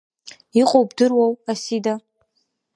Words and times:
Иҟоу 0.61 0.83
бдыруоу, 0.89 1.33
Асида? 1.51 1.93